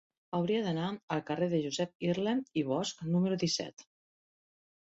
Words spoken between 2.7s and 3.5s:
Bosch número